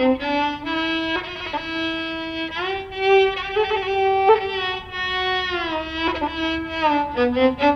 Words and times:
Thank 0.00 0.22
you. 7.60 7.69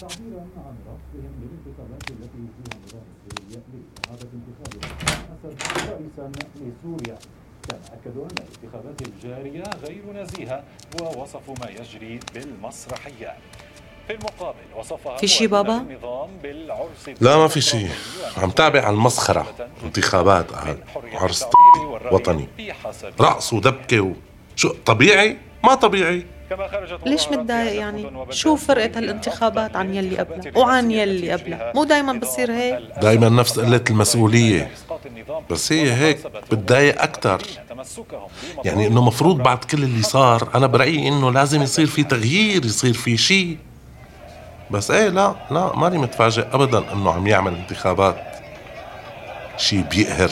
تعبيرا 0.00 0.46
عن 0.56 0.76
رفضهم 0.88 1.32
للانتخابات 1.40 2.10
التي 2.10 2.38
يجريها 2.38 2.74
النظام 2.74 3.02
السوري 3.26 3.82
لإعادة 4.06 4.28
انتخاب 4.34 4.70
الأسد 5.44 5.90
رئيسا 5.90 6.32
لسوريا. 6.56 7.18
كما 7.68 7.78
أكدوا 7.92 8.24
أن 8.24 8.36
الانتخابات 8.38 9.02
الجارية 9.02 9.64
غير 9.84 10.22
نزيهة 10.22 10.64
ووصفوا 11.00 11.54
ما 11.60 11.70
يجري 11.70 12.20
بالمسرحيات 12.34 13.36
في 14.06 14.12
المقابل 14.14 14.58
وصفها 14.76 15.16
في 15.16 15.26
شي 15.26 15.46
بابا؟ 15.46 15.76
النظام 15.76 16.30
بالعرس 16.42 17.08
لا 17.20 17.36
ما 17.36 17.48
في 17.48 17.60
شيء 17.60 17.90
عم 18.36 18.50
تابع 18.50 18.80
على 18.80 18.94
المسخرة. 18.94 19.68
انتخابات 19.84 20.50
قال 20.50 20.78
عرس 21.12 21.44
وطني. 22.12 22.48
رقص 23.20 23.52
ودبكة 23.52 24.00
و... 24.00 24.12
شو 24.56 24.68
طبيعي؟ 24.86 25.38
ما 25.64 25.74
طبيعي. 25.74 26.26
كما 26.50 26.68
خرجت 26.68 26.98
ليش 27.06 27.28
متضايق 27.28 27.74
يعني؟ 27.74 28.10
شو 28.30 28.56
فرقت 28.56 28.96
هالانتخابات 28.96 29.76
عن 29.76 29.94
يلي 29.94 30.18
قبلها؟ 30.18 30.58
وعن 30.58 30.90
يلي 30.90 31.32
قبلها؟ 31.32 31.72
مو 31.74 31.84
دايما 31.84 32.12
بصير 32.12 32.52
هيك؟ 32.52 32.78
دايما 33.02 33.28
نفس 33.28 33.58
قلة 33.58 33.84
المسؤولية. 33.90 34.70
بس 35.50 35.72
هي 35.72 35.92
هيك 35.92 36.26
بتضايق 36.52 37.02
أكتر. 37.02 37.42
يعني 38.64 38.86
إنه 38.86 39.04
مفروض 39.04 39.36
بعد 39.36 39.58
كل 39.64 39.82
اللي 39.82 40.02
صار 40.02 40.48
أنا 40.54 40.66
برأيي 40.66 41.08
إنه 41.08 41.30
لازم 41.32 41.62
يصير 41.62 41.86
في 41.86 42.04
تغيير 42.04 42.64
يصير 42.64 42.92
في 42.94 43.16
شيء 43.16 43.58
بس 44.70 44.90
إيه 44.90 45.08
لا 45.08 45.34
لا 45.50 45.76
ماني 45.76 45.98
متفاجئ 45.98 46.46
ابدا 46.52 46.92
إنه 46.92 47.10
عم 47.10 47.26
يعمل 47.26 47.54
انتخابات 47.54 48.16
شي 49.56 49.82
بيقهر. 49.82 50.30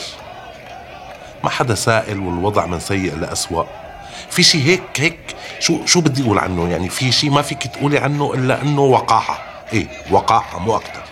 ما 1.44 1.50
حدا 1.50 1.75
سائل 1.75 2.19
والوضع 2.19 2.66
من 2.66 2.81
سيء 2.81 3.16
لأسوأ. 3.16 3.65
في 4.31 4.43
شي 4.43 4.65
هيك 4.65 4.83
هيك. 4.97 5.19
شو 5.60 5.87
شو 5.87 6.00
بدي 6.00 6.22
أقول 6.22 6.38
عنه؟ 6.38 6.71
يعني 6.71 6.88
في 6.88 7.12
شي 7.12 7.31
ما 7.31 7.43
فيك 7.43 7.66
تقولي 7.66 7.99
عنه 7.99 8.34
إلا 8.34 8.62
إنه 8.62 8.81
وقاحة. 8.81 9.43
إيه 9.72 9.87
وقاحة 10.10 10.59
مو 10.59 10.77
أكثر 10.77 11.03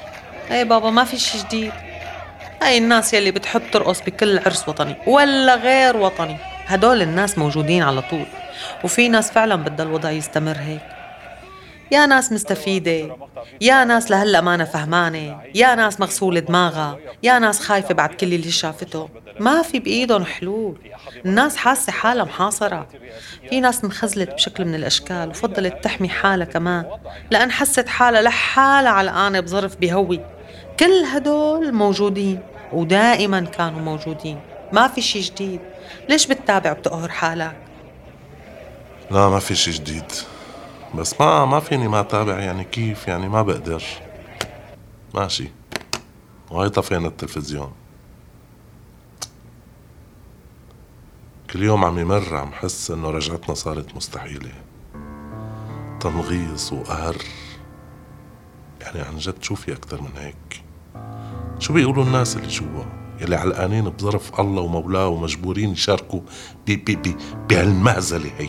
إيه 0.50 0.62
بابا 0.62 0.90
ما 0.90 1.04
في 1.04 1.18
شي 1.18 1.38
جديد. 1.38 1.72
هاي 2.62 2.78
الناس 2.78 3.14
يلي 3.14 3.30
بتحب 3.30 3.62
ترقص 3.72 4.00
بكل 4.00 4.38
عرس 4.38 4.68
وطني 4.68 4.96
ولا 5.06 5.54
غير 5.54 5.96
وطني. 5.96 6.36
هدول 6.66 7.02
الناس 7.02 7.38
موجودين 7.38 7.82
على 7.82 8.02
طول. 8.02 8.26
وفي 8.84 9.08
ناس 9.08 9.30
فعلا 9.30 9.56
بدها 9.56 9.86
الوضع 9.86 10.10
يستمر 10.10 10.56
هيك. 10.58 10.80
يا 11.92 12.06
ناس 12.06 12.32
مستفيدة 12.32 13.16
يا 13.60 13.84
ناس 13.84 14.10
لهلا 14.10 14.40
ما 14.40 14.54
أنا 14.54 14.64
فهمانة 14.64 15.40
يا 15.54 15.74
ناس 15.74 16.00
مغسولة 16.00 16.40
دماغها 16.40 16.98
يا 17.22 17.38
ناس 17.38 17.60
خايفة 17.60 17.94
بعد 17.94 18.08
كل 18.08 18.34
اللي 18.34 18.50
شافته. 18.50 19.08
ما 19.40 19.62
في 19.62 19.78
بإيدهم 19.78 20.24
حلول. 20.24 20.78
الناس 21.26 21.56
حاسة 21.56 21.92
حالها 21.92 22.24
محاصرة. 22.24 22.88
في 23.50 23.60
ناس 23.60 23.84
انخزلت 23.84 24.30
بشكل 24.30 24.64
من 24.64 24.74
الأشكال 24.74 25.28
وفضلت 25.28 25.84
تحمي 25.84 26.08
حالها 26.08 26.46
كمان. 26.46 26.86
لأن 27.30 27.50
حست 27.50 27.88
حالها 27.88 28.22
لحالها 28.22 28.90
علقانة 28.90 29.40
بظرف 29.40 29.76
بهوي. 29.76 30.20
كل 30.80 31.04
هدول 31.14 31.72
موجودين 31.72 32.40
ودائما 32.72 33.40
كانوا 33.40 33.80
موجودين. 33.80 34.40
ما 34.72 34.88
في 34.88 35.00
شي 35.00 35.20
جديد. 35.20 35.60
ليش 36.08 36.26
بتتابع 36.26 36.72
وبتقهر 36.72 37.08
حالك؟ 37.08 37.56
لا 39.10 39.28
ما 39.28 39.38
في 39.38 39.54
شي 39.54 39.70
جديد. 39.70 40.12
بس 40.94 41.20
ما 41.20 41.44
ما 41.44 41.60
فيني 41.60 41.88
ما 41.88 42.00
أتابع 42.00 42.38
يعني 42.38 42.64
كيف؟ 42.64 43.08
يعني 43.08 43.28
ما 43.28 43.42
بقدر 43.42 43.82
ماشي. 45.14 45.50
وهي 46.50 46.68
طفينا 46.68 47.08
التلفزيون. 47.08 47.72
كل 51.52 51.62
يوم 51.62 51.84
عم 51.84 51.98
يمر 51.98 52.36
عم 52.36 52.52
حس 52.52 52.90
إنه 52.90 53.10
رجعتنا 53.10 53.54
صارت 53.54 53.96
مستحيلة. 53.96 54.52
تنغيص 56.00 56.72
وقهر. 56.72 57.16
يعني 58.80 59.00
عن 59.00 59.18
جد 59.18 59.42
شو 59.42 59.54
في 59.54 59.72
أكتر 59.72 60.00
من 60.02 60.10
هيك؟ 60.16 60.62
شو 61.58 61.72
بيقولوا 61.72 62.04
الناس 62.04 62.36
اللي 62.36 62.48
جوا؟ 62.48 62.84
يلي 63.20 63.36
علقانين 63.36 63.84
بظرف 63.88 64.40
الله 64.40 64.62
ومولاه 64.62 65.08
ومجبورين 65.08 65.70
يشاركوا 65.70 66.20
بي 66.66 66.76
بي 66.76 66.96
بي 66.96 67.16
بهالمهزلة 67.48 68.30
هي. 68.38 68.48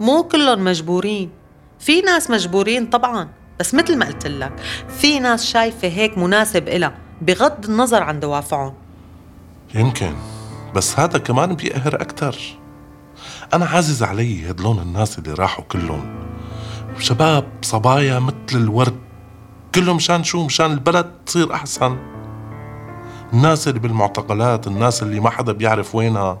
مو 0.00 0.22
كلهم 0.22 0.64
مجبورين. 0.64 1.30
في 1.78 2.00
ناس 2.00 2.30
مجبورين 2.30 2.86
طبعا 2.86 3.28
بس 3.60 3.74
مثل 3.74 3.98
ما 3.98 4.06
قلت 4.06 4.26
لك 4.26 4.52
في 4.88 5.18
ناس 5.18 5.44
شايفة 5.44 5.88
هيك 5.88 6.18
مناسب 6.18 6.68
إلها 6.68 6.98
بغض 7.22 7.64
النظر 7.64 8.02
عن 8.02 8.20
دوافعهم. 8.20 8.74
يمكن. 9.74 10.31
بس 10.74 11.00
هذا 11.00 11.18
كمان 11.18 11.54
بيقهر 11.54 12.02
أكتر. 12.02 12.36
أنا 13.54 13.66
عازز 13.66 14.02
علي 14.02 14.50
هدلون 14.50 14.78
الناس 14.78 15.18
اللي 15.18 15.32
راحوا 15.32 15.64
كلهم. 15.64 16.14
شباب 16.98 17.44
صبايا 17.62 18.18
مثل 18.18 18.34
الورد. 18.54 18.98
كلهم 19.74 19.96
مشان 19.96 20.24
شو؟ 20.24 20.44
مشان 20.44 20.72
البلد 20.72 21.12
تصير 21.26 21.54
أحسن. 21.54 21.98
الناس 23.32 23.68
اللي 23.68 23.80
بالمعتقلات 23.80 24.66
الناس 24.66 25.02
اللي 25.02 25.20
ما 25.20 25.30
حدا 25.30 25.52
بيعرف 25.52 25.94
وينها. 25.94 26.38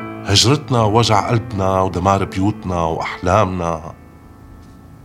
هجرتنا 0.00 0.82
ووجع 0.82 1.28
قلبنا 1.28 1.80
ودمار 1.80 2.24
بيوتنا 2.24 2.80
وأحلامنا. 2.80 3.94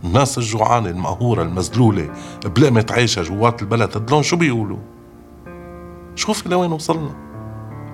الناس 0.04 0.38
الجوعانة 0.38 0.88
المقهورة 0.90 1.42
المذلولة 1.42 2.10
بلقمة 2.44 2.86
عيشها 2.90 3.24
جوات 3.24 3.62
البلد 3.62 3.96
هدلون 3.96 4.22
شو 4.22 4.36
بيقولوا؟ 4.36 4.78
شوفي 6.14 6.48
لوين 6.48 6.72
وصلنا؟ 6.72 7.21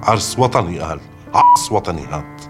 عرس 0.03 0.39
وطني 0.39 0.79
قال 0.79 1.01
عرس 1.35 1.73
وطني 1.73 2.07
هات. 2.07 2.43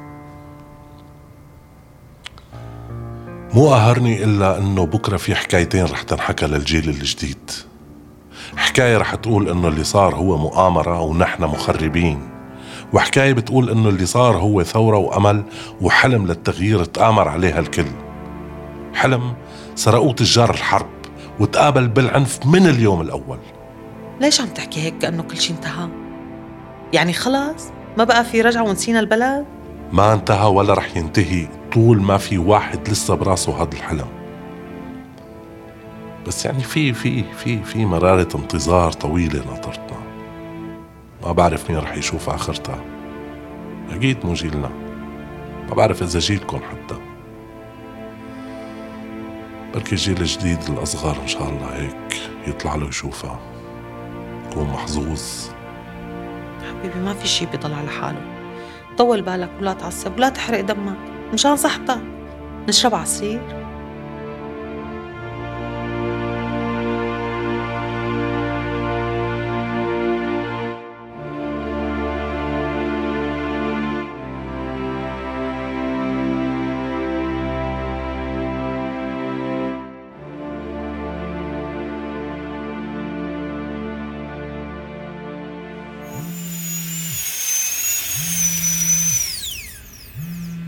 مو 3.55 3.69
قهرني 3.69 4.25
إلا 4.25 4.59
إنه 4.59 4.87
بكرة 4.87 5.17
في 5.17 5.35
حكايتين 5.35 5.85
رح 5.85 6.03
تنحكى 6.03 6.47
للجيل 6.47 6.89
الجديد. 6.89 7.51
حكاية 8.57 8.99
رح 8.99 9.15
تقول 9.15 9.49
إنه 9.49 9.69
اللي 9.69 9.85
صار 9.85 10.15
هو 10.15 10.37
مؤامرة 10.37 11.01
ونحن 11.01 11.45
مخربين. 11.45 12.29
وحكاية 12.93 13.33
بتقول 13.33 13.71
إنه 13.71 13.89
اللي 13.89 14.07
صار 14.07 14.37
هو 14.37 14.63
ثورة 14.63 14.97
وأمل 14.97 15.43
وحلم 15.81 16.27
للتغيير 16.27 16.85
تآمر 16.85 17.29
عليها 17.29 17.59
الكل. 17.59 17.91
حلم 18.95 19.35
سرقوه 19.75 20.13
تجار 20.13 20.51
الحرب 20.51 20.91
وتقابل 21.41 21.89
بالعنف 21.89 22.47
من 22.47 22.67
اليوم 22.67 23.01
الأول. 23.01 23.39
ليش 24.21 24.41
عم 24.41 24.49
تحكي 24.49 24.81
هيك 24.81 24.99
كأنه 24.99 25.23
كل 25.23 25.37
شيء 25.37 25.57
انتهى؟ 25.57 26.08
يعني 26.93 27.13
خلاص 27.13 27.69
ما 27.99 28.05
بقى 28.05 28.25
في 28.25 28.41
رجعة 28.41 28.63
ونسينا 28.63 29.01
البلد؟ 29.01 29.47
ما 29.93 30.13
انتهى 30.13 30.49
ولا 30.49 30.75
رح 30.75 30.97
ينتهي 30.97 31.49
طول 31.73 32.03
ما 32.03 32.19
في 32.19 32.39
واحد 32.39 32.89
لسه 32.89 33.15
براسه 33.15 33.63
هذا 33.63 33.73
الحلم. 33.73 34.07
بس 36.27 36.45
يعني 36.45 36.63
في 36.63 36.93
في 36.93 37.25
في 37.39 37.63
في 37.63 37.87
مرارة 37.87 38.29
انتظار 38.35 38.93
طويلة 38.93 39.45
ناطرتنا. 39.45 39.99
ما 41.27 41.33
بعرف 41.33 41.71
مين 41.71 41.79
رح 41.79 41.97
يشوف 41.97 42.31
آخرتها. 42.31 42.85
أكيد 43.91 44.27
مو 44.27 44.35
جيلنا. 44.35 44.71
ما 45.69 45.75
بعرف 45.75 46.03
إذا 46.03 46.19
جيلكم 46.19 46.59
حتى. 46.59 46.95
بركي 49.75 49.93
الجيل 49.93 50.21
الجديد 50.21 50.59
الأصغر 50.69 51.17
إن 51.23 51.29
شاء 51.29 51.49
الله 51.49 51.77
هيك 51.77 52.21
يطلع 52.47 52.75
له 52.75 52.89
يشوفها. 52.89 53.39
يكون 54.51 54.65
محظوظ. 54.65 55.23
حبيبي 56.69 57.01
ما 57.01 57.15
في 57.15 57.29
شي 57.29 57.47
بيضل 57.47 57.75
على 57.75 57.91
حاله. 57.91 58.21
طول 58.99 59.23
بالك 59.23 59.51
ولا 59.61 59.73
تعصب 59.73 60.17
ولا 60.17 60.29
تحرق 60.29 60.61
دمك. 60.61 60.97
مشان 61.33 61.57
صحتك. 61.57 62.01
نشرب 62.69 62.95
عصير. 62.95 63.58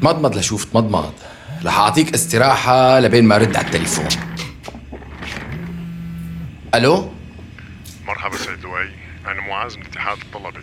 مضمض 0.03 0.37
لشوف 0.37 0.65
تمضمض 0.65 1.15
رح 1.65 1.79
أعطيك 1.79 2.15
استراحة 2.15 3.01
لبين 3.01 3.25
ما 3.25 3.37
رد 3.37 3.57
على 3.57 3.67
التليفون. 3.67 4.09
ألو؟ 6.75 7.13
مرحبا 8.07 8.37
سيد 8.37 8.63
لؤي 8.63 8.91
أنا 9.27 9.41
معاذ 9.41 9.77
من 9.77 9.87
اتحاد 9.87 10.19
الطلبة. 10.19 10.61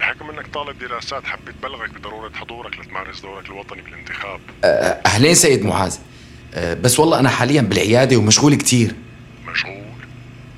بحكم 0.00 0.30
أنك 0.30 0.46
طالب 0.46 0.78
دراسات 0.78 1.26
حبيت 1.26 1.54
بلغك 1.62 1.90
بضرورة 1.90 2.32
حضورك 2.34 2.78
لتمارس 2.78 3.20
دورك 3.20 3.46
الوطني 3.46 3.82
بالانتخاب. 3.82 4.40
أه، 4.64 5.00
أهلين 5.06 5.34
سيد 5.34 5.64
معاذ. 5.64 5.96
أه، 6.54 6.74
بس 6.74 6.98
والله 6.98 7.20
أنا 7.20 7.28
حاليا 7.28 7.62
بالعيادة 7.62 8.16
ومشغول 8.16 8.54
كتير. 8.54 8.94
مشغول؟ 9.46 9.84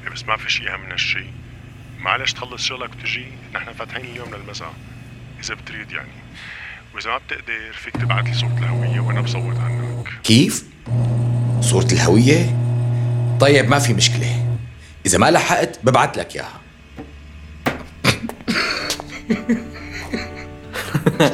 إيه 0.04 0.10
بس 0.14 0.24
ما 0.24 0.36
في 0.36 0.52
شيء 0.52 0.74
أهم 0.74 0.80
من 0.80 0.90
هالشي. 0.90 1.24
معلش 1.98 2.32
تخلص 2.32 2.62
شغلك 2.62 2.90
وتجي. 2.90 3.26
نحن 3.54 3.72
فاتحين 3.72 4.04
اليوم 4.04 4.34
للمساء. 4.34 4.72
إذا 5.44 5.54
بتريد 5.54 5.92
يعني. 5.92 6.08
وإذا 6.94 7.10
ما 7.10 7.18
بتقدر 7.18 7.72
فيك 7.72 7.96
تبعت 7.96 8.28
لي 8.28 8.34
صورة 8.34 8.58
الهوية 8.58 9.00
وأنا 9.00 9.20
بصوت 9.20 9.56
عنك 9.56 10.08
كيف؟ 10.24 10.64
صورة 11.60 11.88
الهوية؟ 11.92 12.56
طيب 13.40 13.70
ما 13.70 13.78
في 13.78 13.94
مشكلة 13.94 14.46
إذا 15.06 15.18
ما 15.18 15.30
لحقت 15.30 15.78
ببعت 15.84 16.16
لك 16.16 16.36
إياها 16.36 16.60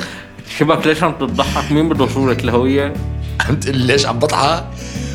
شبك 0.58 0.86
ليش 0.86 1.02
عم 1.02 1.12
تضحك 1.12 1.72
مين 1.72 1.88
بده 1.88 2.06
صورة 2.06 2.32
الهوية؟ 2.32 2.94
عم 3.48 3.60
تقول 3.60 3.76
لي 3.76 3.86
ليش 3.86 4.06
عم 4.06 4.18
بضحك؟ 4.18 4.64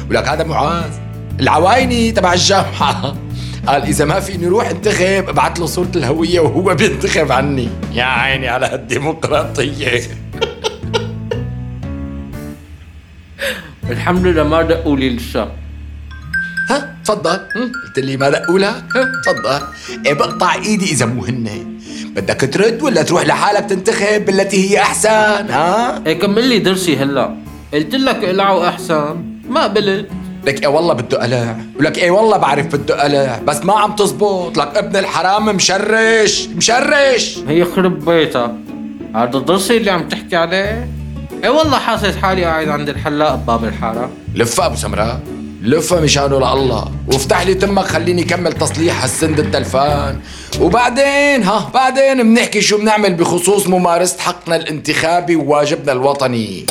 ولك 0.09 0.27
هذا 0.27 0.43
معاذ 0.43 0.91
العوايني 1.39 2.11
تبع 2.11 2.33
الجامعة 2.33 3.15
قال 3.67 3.83
إذا 3.83 4.05
ما 4.05 4.19
فيني 4.19 4.47
روح 4.47 4.69
انتخب 4.69 5.29
ابعت 5.29 5.59
له 5.59 5.65
صورة 5.65 5.91
الهوية 5.95 6.39
وهو 6.39 6.75
بينتخب 6.75 7.31
عني 7.31 7.69
يا 7.93 8.03
عيني 8.03 8.47
على 8.47 8.65
هالديمقراطية 8.65 10.01
الحمد 13.91 14.25
لله 14.27 14.43
ما 14.43 14.61
دقوا 14.61 14.97
لي 14.97 15.09
لسه 15.09 15.51
ها 16.69 16.95
تفضل؟ 17.05 17.39
قلت 17.85 17.99
لي 17.99 18.17
ما 18.17 18.29
دقوا 18.29 18.59
لك 18.59 18.83
ها 18.95 19.11
تفضل. 19.25 19.61
إيه 20.05 20.13
بقطع 20.13 20.53
إيدي 20.55 20.91
إذا 20.91 21.05
مو 21.05 21.25
هن. 21.25 21.49
بدك 22.15 22.41
ترد 22.53 22.81
ولا 22.81 23.01
تروح 23.03 23.25
لحالك 23.25 23.69
تنتخب 23.69 24.25
بالتي 24.25 24.69
هي 24.69 24.79
أحسن؟ 24.81 25.49
ها؟ 25.49 26.03
إيه 26.05 26.19
كمل 26.19 26.43
لي 26.43 26.59
درسي 26.59 26.97
هلا. 26.97 27.35
قلت 27.73 27.95
لك 27.95 28.23
العوا 28.23 28.67
أحسن. 28.67 29.23
ما 29.49 29.63
قبلت. 29.63 30.09
لك 30.45 30.61
إيه 30.63 30.67
والله 30.67 30.93
بده 30.93 31.17
قلع. 31.23 31.57
ولك 31.79 31.97
إيه 31.97 32.11
والله 32.11 32.37
بعرف 32.37 32.75
بده 32.75 33.03
قلع. 33.03 33.39
بس 33.47 33.65
ما 33.65 33.73
عم 33.73 33.95
تزبط. 33.95 34.57
لك 34.57 34.77
ابن 34.77 34.95
الحرام 34.95 35.55
مشرش. 35.55 36.47
مشرش. 36.47 37.39
هي 37.47 37.65
خرب 37.65 38.05
بيتك 38.05 38.51
هذا 39.15 39.39
درسي 39.39 39.77
اللي 39.77 39.91
عم 39.91 40.07
تحكي 40.07 40.35
عليه؟ 40.35 40.87
إيه 41.43 41.49
والله 41.49 41.79
حاسس 41.79 42.17
حالي 42.17 42.45
قاعد 42.45 42.69
عند 42.69 42.89
الحلاق 42.89 43.35
بباب 43.35 43.63
الحارة. 43.63 44.09
لفها 44.35 44.65
أبو 44.65 44.75
سمراء 44.75 45.19
لفها 45.61 46.01
مشانه 46.01 46.37
لله. 46.37 46.91
وافتح 47.07 47.41
لي 47.41 47.53
تمك 47.53 47.85
خليني 47.85 48.23
كمل 48.23 48.53
تصليح 48.53 49.03
هالسند 49.03 49.39
التلفان. 49.39 50.19
وبعدين 50.59 51.43
ها 51.43 51.71
بعدين 51.73 52.23
بنحكي 52.23 52.61
شو 52.61 52.77
بنعمل 52.77 53.13
بخصوص 53.13 53.67
ممارسة 53.67 54.19
حقنا 54.19 54.55
الانتخابي 54.55 55.35
وواجبنا 55.35 55.91
الوطني. 55.91 56.65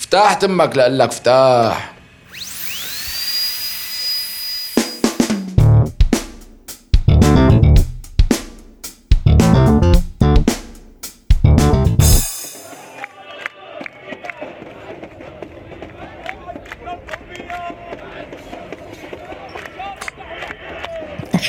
افتح 0.00 0.32
تمك 0.32 0.76
لقلك 0.76 1.08
افتح. 1.08 1.92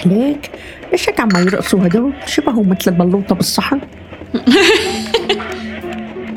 دخلك 0.06 0.52
ليش 0.92 1.10
هيك 1.10 1.20
عم 1.20 1.30
يرقصوا 1.36 1.80
هدول؟ 1.86 2.14
شبهوا 2.26 2.64
مثل 2.66 2.92
البلوطة 2.92 3.36
بالصحن؟ 3.36 3.80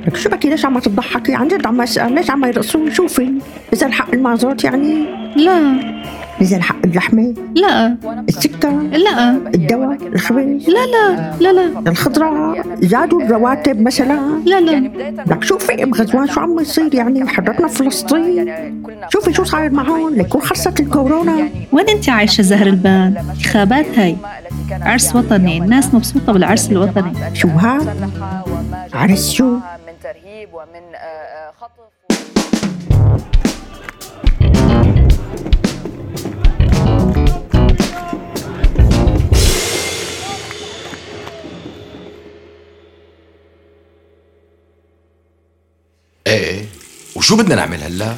لك 0.07 0.17
شو 0.17 0.31
بكي؟ 0.31 0.49
ليش 0.49 0.65
عم 0.65 0.79
تضحكي؟ 0.79 1.35
عن 1.35 1.49
جد 1.49 1.67
عم 1.67 1.81
أسأل 1.81 2.15
ليش 2.15 2.31
عم 2.31 2.45
يرقصوا؟ 2.45 2.91
شوفي 2.91 3.33
نزل 3.73 3.93
حق 3.93 4.15
المازوت 4.15 4.65
يعني؟ 4.65 5.05
لا. 5.37 5.81
نزل 6.41 6.63
حق 6.63 6.77
اللحمة 6.85 7.35
لا. 7.55 7.97
السكر 8.29 8.71
لا. 8.71 9.31
الدواء 9.31 9.99
الخبز 10.07 10.69
لا 10.69 10.87
لا 10.87 11.33
لا 11.41 11.53
لا. 11.53 11.91
الخضرة 11.91 12.65
زادوا 12.81 13.23
الرواتب 13.23 13.81
مثلا. 13.81 14.43
لا 14.45 14.61
لا. 14.61 14.91
لك 15.27 15.45
شوفي 15.45 15.85
ام 15.85 15.95
غزوان 15.95 16.27
شو 16.27 16.41
عم 16.41 16.61
يصير 16.61 16.95
يعني 16.95 17.29
حضرتنا 17.29 17.69
فلسطين. 17.69 18.55
شوفي 19.09 19.33
شو 19.33 19.45
صاير 19.45 19.71
معهم 19.71 20.15
ليكون 20.15 20.41
خلصت 20.41 20.81
الكورونا. 20.81 21.49
وين 21.73 21.89
انت 21.89 22.09
عايشة 22.09 22.43
زهر 22.43 22.67
البان؟ 22.67 23.17
انتخابات 23.31 23.99
هاي. 23.99 24.17
عرس 24.71 25.17
وطني. 25.17 25.59
الناس 25.59 25.95
مبسوطة 25.95 26.33
بالعرس 26.33 26.71
الوطني. 26.71 27.13
شو 27.35 27.49
هاد؟ 27.49 28.11
عرس 28.95 29.31
شو؟ 29.31 29.45
من 29.55 29.61
ترهيب 30.03 30.49
ومن 30.55 30.95
آه، 30.95 30.99
آه، 30.99 31.53
خطف. 31.61 31.96
وشو 47.17 47.37
بدنا 47.37 47.55
نعمل 47.55 47.83
هلا؟ 47.83 48.17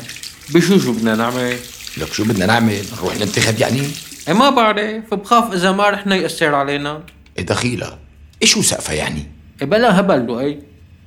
بشو 0.51 0.79
شو 0.79 0.93
بدنا 0.93 1.15
نعمل؟ 1.15 1.57
لك 1.97 2.13
شو 2.13 2.25
بدنا 2.25 2.47
نعمل؟ 2.47 2.83
نروح 2.97 3.17
ننتخب 3.17 3.59
يعني؟ 3.59 3.83
إيه 4.29 4.35
ما 4.35 4.51
بعرف 4.51 5.15
بخاف 5.15 5.53
إذا 5.53 5.73
ما 5.73 5.91
رحنا 5.91 6.17
يأثر 6.17 6.55
علينا. 6.55 7.03
إيه 7.39 7.47
دخيلة 7.47 7.99
إيه 8.43 8.49
شو 8.49 8.63
سقفها 8.63 8.95
يعني؟ 8.95 9.27
إيه 9.61 9.67
بلا 9.67 10.01
هبل 10.01 10.27
لؤي. 10.27 10.59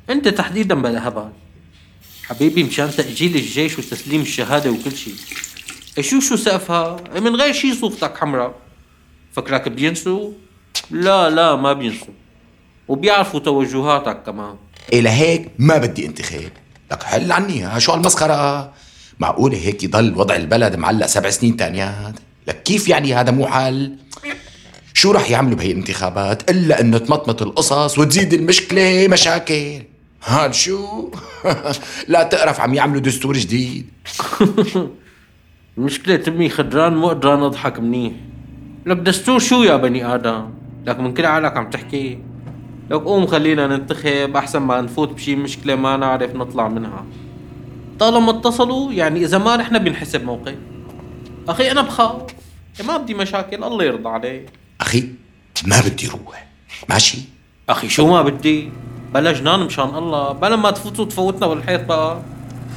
أنت 0.10 0.27
تحديدا 0.27 0.75
بلا 0.75 1.07
هبل. 1.07 1.29
حبيبي 2.24 2.63
مشان 2.63 2.91
تأجيل 2.91 3.36
الجيش 3.36 3.79
وتسليم 3.79 4.21
الشهادة 4.21 4.71
وكل 4.71 4.95
شيء 4.95 5.15
إيه 5.98 6.03
شو 6.03 6.19
شو 6.19 6.36
سقفها؟ 6.36 6.98
إيه 7.15 7.19
من 7.19 7.36
غير 7.36 7.53
شي 7.53 7.74
صوفتك 7.74 8.17
حمراء. 8.17 8.55
فكرك 9.33 9.67
بينسوا؟ 9.67 10.31
لا 10.91 11.29
لا 11.29 11.55
ما 11.55 11.74
بينسوا. 11.74 12.13
وبيعرفوا 12.88 13.39
توجهاتك 13.39 14.24
كمان. 14.25 14.55
إيه 14.93 15.01
لهيك 15.01 15.51
ما 15.57 15.77
بدي 15.77 16.05
انتخاب. 16.05 16.51
لك 16.91 17.03
حل 17.03 17.31
عني 17.31 17.79
شو 17.79 17.91
هالمسخرة؟ 17.91 18.74
معقولة 19.19 19.57
هيك 19.57 19.83
يضل 19.83 20.15
وضع 20.15 20.36
البلد 20.36 20.75
معلق 20.75 21.05
سبع 21.05 21.29
سنين 21.29 21.57
تانيات؟ 21.57 22.15
لك 22.48 22.63
كيف 22.63 22.88
يعني 22.88 23.13
هذا 23.13 23.31
مو 23.31 23.48
حل؟ 23.48 23.95
شو 24.93 25.12
رح 25.12 25.31
يعملوا 25.31 25.57
بهي 25.57 25.71
الانتخابات؟ 25.71 26.51
إلا 26.51 26.81
إنه 26.81 26.98
تمطمط 26.98 27.41
القصص 27.41 28.00
وتزيد 28.00 28.33
المشكلة 28.33 29.07
مشاكل. 29.07 29.81
هاد 30.24 30.53
شو؟ 30.53 31.12
لا 32.07 32.24
تقرف 32.24 32.60
عم 32.60 32.74
يعملوا 32.74 33.01
دستور 33.01 33.38
جديد. 33.38 33.89
المشكلة 35.77 36.15
تمي 36.15 36.50
خدران 36.50 36.93
مو 36.95 37.10
قدران 37.10 37.43
أضحك 37.43 37.79
منيح. 37.79 38.13
لك 38.86 38.98
دستور 38.98 39.39
شو 39.39 39.63
يا 39.63 39.77
بني 39.77 40.15
آدم؟ 40.15 40.50
لك 40.86 41.00
من 41.00 41.13
كل 41.13 41.25
عقلك 41.25 41.57
عم 41.57 41.69
تحكي. 41.69 42.19
لك 42.91 43.01
قوم 43.01 43.27
خلينا 43.27 43.67
ننتخب 43.67 44.38
احسن 44.38 44.60
ما 44.60 44.81
نفوت 44.81 45.10
بشي 45.10 45.36
مشكلة 45.36 45.75
ما 45.75 45.98
نعرف 45.98 46.36
نطلع 46.36 46.67
منها. 46.67 47.05
طالما 48.00 48.29
اتصلوا 48.29 48.91
يعني 48.91 49.24
إذا 49.24 49.38
ما 49.38 49.55
رحنا 49.55 49.77
بنحسب 49.77 50.24
موقف 50.24 50.55
أخي 51.50 51.71
أنا 51.71 51.81
بخاف. 51.81 52.21
إيه 52.79 52.86
ما 52.86 52.98
بدي 52.98 53.13
مشاكل 53.13 53.63
الله 53.63 53.83
يرضى 53.83 54.10
عليك 54.10 54.50
أخي 54.81 55.10
ما 55.65 55.81
بدي 55.81 56.07
روح. 56.07 56.48
ماشي؟ 56.89 57.17
أخي 57.69 57.89
شو 57.89 58.07
ما 58.07 58.21
بدي؟ 58.21 58.69
بلا 59.13 59.31
جنان 59.31 59.60
مشان 59.60 59.95
الله. 59.95 60.31
بلا 60.31 60.55
ما 60.55 60.71
تفوتوا 60.71 61.05
تفوتنا 61.05 61.48
بالحيط 61.48 61.86
بقى. 61.86 62.21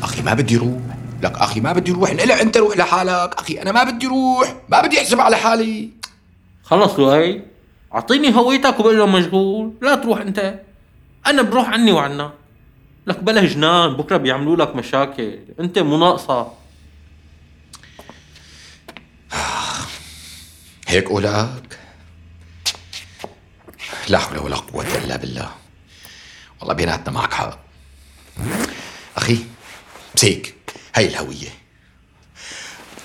أخي 0.02 0.22
ما 0.22 0.34
بدي 0.34 0.56
روح. 0.56 0.80
لك 1.22 1.38
أخي 1.38 1.60
ما 1.60 1.72
بدي 1.72 1.92
روح. 1.92 2.10
انقلع 2.10 2.40
أنت 2.40 2.56
روح 2.56 2.76
لحالك. 2.76 3.34
أخي 3.34 3.62
أنا 3.62 3.72
ما 3.72 3.84
بدي 3.84 4.06
روح. 4.06 4.56
ما 4.68 4.82
بدي 4.82 4.98
أحسب 4.98 5.20
على 5.20 5.36
حالي. 5.36 5.90
خلص 6.64 6.98
لؤي 6.98 7.42
أعطيني 7.94 8.36
هويتك 8.36 8.80
وبقول 8.80 8.98
له 8.98 9.06
مشغول 9.06 9.74
لا 9.82 9.94
تروح 9.94 10.20
أنت. 10.20 10.60
أنا 11.26 11.42
بروح 11.42 11.68
عني 11.68 11.92
وعنا. 11.92 12.32
لك 13.06 13.22
بلا 13.22 13.44
جنان. 13.44 13.94
بكرة 13.94 14.16
بيعملوا 14.16 14.56
لك 14.56 14.76
مشاكل. 14.76 15.38
أنت 15.60 15.78
مو 15.78 15.98
ناقصه 15.98 16.52
هيك 20.88 21.08
قولك. 21.08 21.78
لا 24.08 24.18
حول 24.18 24.38
ولا 24.38 24.56
قوة 24.56 24.98
إلا 24.98 25.16
بالله. 25.16 25.50
والله 26.60 26.74
بيناتنا 26.74 27.12
معك 27.12 27.32
حق. 27.32 27.58
أخي 29.16 29.38
مسيك. 30.16 30.54
هاي 30.94 31.06
الهوية. 31.06 31.48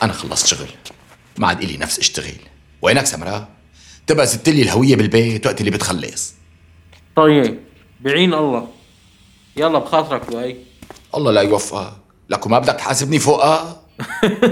أنا 0.04 0.14
خلصت 0.14 0.48
شغل. 0.48 0.70
ما 1.38 1.48
عاد 1.48 1.62
إلي 1.62 1.78
نفس 1.78 2.00
اشتغل. 2.00 2.38
وينك 2.82 3.06
سمرة؟ 3.06 3.59
تبقى 4.10 4.26
زدت 4.26 4.50
لي 4.50 4.62
الهوية 4.62 4.96
بالبيت 4.96 5.48
وقت 5.48 5.60
اللي 5.60 5.72
بتخلص. 5.72 6.34
طيب 7.16 7.60
بعين 8.02 8.34
الله. 8.34 8.68
يلا 9.58 9.80
بخاطرك 9.80 10.22
لؤي 10.32 10.56
الله 11.16 11.32
لا 11.32 11.42
يوفقك. 11.42 11.94
لك 12.30 12.46
وما 12.46 12.60
بدك 12.60 12.74
تحاسبني 12.74 13.20
فوقها؟ 13.20 13.82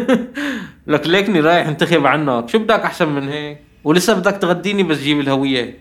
لك 0.88 1.08
ليكني 1.08 1.40
رايح 1.40 1.68
انتخب 1.68 2.06
عنك. 2.06 2.50
شو 2.50 2.60
بدك 2.60 2.80
أحسن 2.80 3.10
من 3.10 3.30
هيك؟ 3.30 3.58
ولسه 3.84 4.14
بدك 4.14 4.38
تغديني 4.42 4.84
بس 4.84 4.98
جيب 4.98 5.20
الهوية. 5.20 5.78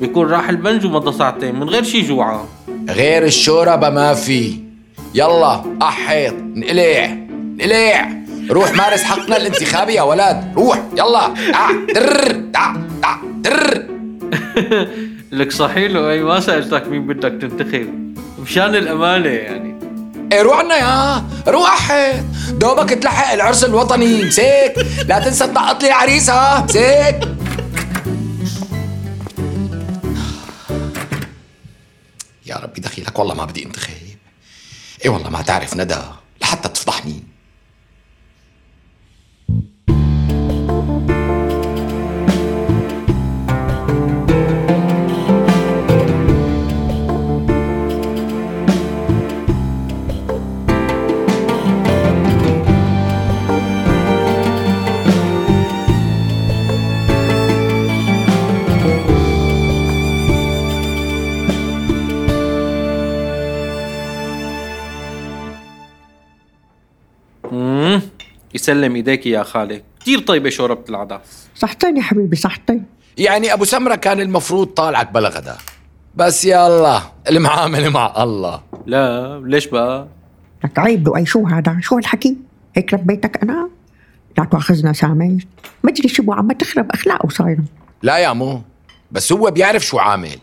بيكون 0.00 0.28
راح 0.28 0.48
البنج 0.48 0.84
ومضى 0.84 1.18
ساعتين 1.18 1.54
من 1.54 1.68
غير 1.68 1.82
شي 1.82 2.00
جوعة. 2.02 2.48
غير 2.88 3.24
الشوربة 3.24 3.90
ما 3.90 4.14
في. 4.14 4.58
يلا 5.14 5.64
أحيط. 5.82 6.34
انقلع. 6.34 7.04
انقلع. 7.04 8.24
روح 8.50 8.72
مارس 8.74 9.02
حقنا 9.02 9.36
الانتخابي 9.36 9.92
يا 9.92 10.02
ولد 10.02 10.52
روح. 10.56 10.82
يلا. 10.92 11.34
تع 11.52 11.72
در 11.72 12.32
تع 12.32 12.36
تع 12.52 12.72
در 12.72 12.93
لك 15.32 15.52
صحيح 15.52 15.90
لؤي 15.92 16.20
ما 16.22 16.40
سألتك 16.40 16.88
مين 16.88 17.06
بدك 17.06 17.32
تنتخب 17.42 18.14
مشان 18.38 18.74
الأمانة 18.74 19.28
يعني. 19.28 19.74
إيه 20.32 20.42
روح 20.42 20.58
عنا 20.58 20.76
يا. 20.76 21.24
روح. 21.48 21.70
أحيط 21.72 22.24
دوبك 22.50 22.90
تلحق 22.90 23.32
العرس 23.32 23.64
الوطني. 23.64 24.24
مسيك 24.24 24.74
لا 25.08 25.18
تنسى 25.18 25.46
تنقط 25.46 25.82
لي 25.82 25.88
العريس 25.88 26.30
ها 26.30 26.64
مسيك 26.64 27.28
يا 32.46 32.56
ربي 32.56 32.80
دخيلك 32.80 33.18
والله 33.18 33.34
ما 33.34 33.44
بدي 33.44 33.64
انتخب 33.64 33.90
إيه 35.04 35.10
والله 35.10 35.30
ما 35.30 35.42
تعرف 35.42 35.76
ندى. 35.76 35.98
لحتى 36.42 36.68
تفضحني. 36.68 37.33
يسلم 68.64 68.96
إيديك 68.96 69.26
يا 69.26 69.42
خالي 69.42 69.82
كثير 70.00 70.18
طيبة 70.18 70.50
شوربة 70.50 70.84
العدس 70.88 71.48
صحتين 71.54 71.96
يا 71.96 72.02
حبيبي 72.02 72.36
صحتين. 72.36 72.84
يعني 73.18 73.52
أبو 73.52 73.64
سمرة 73.64 73.94
كان 73.94 74.20
المفروض 74.20 74.66
طالعك 74.66 75.12
بلا 75.12 75.28
غدا 75.28 75.56
بس 76.14 76.44
يلا 76.44 77.00
المعاملة 77.30 77.88
مع 77.88 78.22
الله. 78.22 78.60
لا 78.86 79.38
ليش 79.46 79.66
بقى؟ 79.66 80.08
لك 80.64 80.78
عيب 80.78 81.08
لؤي 81.08 81.26
شو 81.26 81.46
هذا؟ 81.46 81.78
شو 81.80 81.96
هالحكي 81.96 82.36
هيك 82.74 82.94
ربيتك 82.94 83.42
أنا؟ 83.42 83.68
لا 84.38 84.44
تواخذنا 84.44 84.92
سامي. 84.92 85.38
مدري 85.82 86.08
شو 86.08 86.32
عم 86.32 86.52
تخرب 86.52 86.90
أخلاقه 86.90 87.28
صايرة. 87.28 87.64
لا 88.02 88.18
يا 88.18 88.32
مو. 88.32 88.62
بس 89.12 89.32
هو 89.32 89.50
بيعرف 89.50 89.84
شو 89.86 89.98
عامل. 89.98 90.38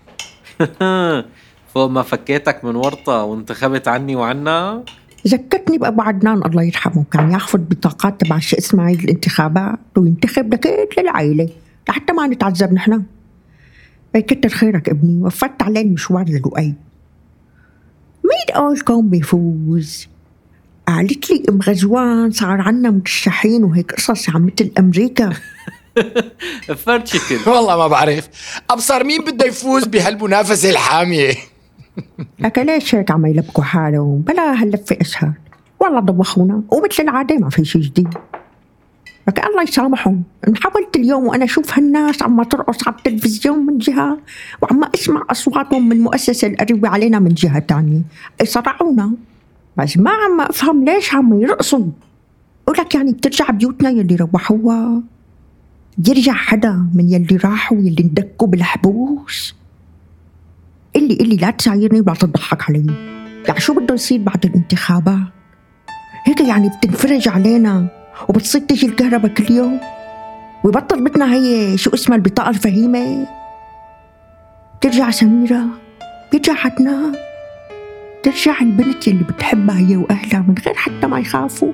فوق 1.73 1.89
ما 1.89 2.01
فكيتك 2.01 2.65
من 2.65 2.75
ورطة 2.75 3.23
وانتخبت 3.23 3.87
عني 3.87 4.15
وعنا. 4.15 4.83
ذكرتني 5.27 5.77
بأبو 5.77 6.01
عدنان 6.01 6.45
الله 6.45 6.63
يرحمه 6.63 7.03
كان 7.11 7.31
يأخذ 7.31 7.59
بطاقات 7.59 8.21
تبع 8.21 8.39
شو 8.39 8.57
اسمها 8.57 8.87
هاي 8.87 8.93
الانتخابات 8.93 9.79
وينتخب 9.97 10.53
لكل 10.53 10.87
العائلة 10.97 11.49
لحتى 11.89 12.13
ما 12.13 12.27
نتعذب 12.27 12.73
نحن. 12.73 13.03
كتر 14.13 14.49
خيرك 14.49 14.89
ابني 14.89 15.23
وفدت 15.23 15.61
عليه 15.61 15.81
المشوار 15.81 16.25
للؤي. 16.29 16.73
مين 18.23 18.55
قولكم 18.55 19.09
بيفوز؟ 19.09 20.07
قالت 20.87 21.31
لي 21.31 21.43
أم 21.49 21.61
غزوان 21.61 22.31
صار 22.31 22.61
عنا 22.61 22.89
مرشحين 22.91 23.63
وهيك 23.63 23.91
قصص 23.91 24.29
عم 24.29 24.45
مثل 24.45 24.71
أمريكا. 24.79 25.33
فرد 26.85 27.07
شكل 27.07 27.49
والله 27.49 27.77
ما 27.77 27.87
بعرف. 27.87 28.29
أبصر 28.69 29.03
مين 29.03 29.21
بده 29.21 29.45
يفوز 29.45 29.85
بهالمنافسة 29.85 30.69
الحامية؟ 30.69 31.33
لك 32.39 32.57
ليش 32.59 32.95
هيك 32.95 33.11
عم 33.11 33.25
يلبكوا 33.25 33.63
حالهم 33.63 34.21
بلا 34.21 34.61
هاللفة 34.61 34.97
اسهل 35.01 35.33
والله 35.79 35.99
ضوخونا 35.99 36.63
ومثل 36.69 37.03
العادة 37.03 37.37
ما 37.37 37.49
في 37.49 37.65
شي 37.65 37.79
جديد. 37.79 38.13
لك 39.27 39.45
الله 39.45 39.63
يسامحهم. 39.63 40.23
انحولت 40.47 40.95
اليوم 40.95 41.27
وأنا 41.27 41.45
أشوف 41.45 41.77
هالناس 41.77 42.23
عم 42.23 42.43
ترقص 42.43 42.87
على 42.87 42.95
التلفزيون 42.95 43.65
من 43.65 43.77
جهة 43.77 44.17
وعم 44.61 44.83
أسمع 44.95 45.25
أصواتهم 45.29 45.89
من 45.89 45.95
المؤسسه 45.97 46.47
القريبه 46.47 46.89
علينا 46.89 47.19
من 47.19 47.33
جهة 47.33 47.59
تانية. 47.59 48.01
يصرعونا. 48.41 49.11
بس 49.77 49.97
ما 49.97 50.11
عم 50.11 50.41
أفهم 50.41 50.85
ليش 50.85 51.13
عم 51.15 51.41
يرقصوا. 51.41 51.85
ولك 52.67 52.95
يعني 52.95 53.11
بترجع 53.11 53.49
بيوتنا 53.49 53.89
يلي 53.89 54.15
روحوها. 54.15 55.01
يرجع 56.07 56.33
حدا 56.33 56.85
من 56.93 57.09
يلي 57.09 57.37
راحوا 57.37 57.77
يلي 57.77 58.03
اندكوا 58.03 58.47
بالحبوس. 58.47 59.60
اللي 60.95 61.13
اللي 61.13 61.35
لا 61.35 61.51
تسايرني 61.51 62.01
ولا 62.01 62.13
تضحك 62.13 62.69
علي. 62.69 62.85
يعني 63.47 63.59
شو 63.59 63.73
بده 63.73 63.93
يصير 63.93 64.19
بعد 64.21 64.45
الانتخابات؟ 64.45 65.19
هيك 66.25 66.41
يعني 66.41 66.69
بتنفرج 66.69 67.27
علينا 67.27 67.87
وبتصير 68.29 68.61
تجي 68.61 68.85
الكهرباء 68.85 69.33
كل 69.33 69.51
يوم؟ 69.51 69.79
ويبطل 70.63 71.03
بدنا 71.03 71.33
هي 71.33 71.77
شو 71.77 71.89
اسمها 71.93 72.17
البطاقة 72.17 72.49
الفهيمة؟ 72.49 73.27
ترجع 74.81 75.09
سميرة؟ 75.11 75.65
بيرجع 76.31 76.53
عدنان 76.65 77.15
ترجع 78.23 78.61
البنت 78.61 79.07
اللي 79.07 79.23
بتحبها 79.23 79.77
هي 79.79 79.97
وأهلها 79.97 80.39
من 80.47 80.55
غير 80.65 80.75
حتى 80.75 81.07
ما 81.07 81.19
يخافوا؟ 81.19 81.73